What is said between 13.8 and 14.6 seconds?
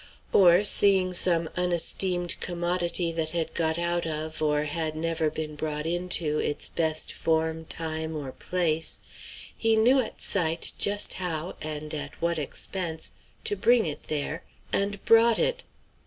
it there,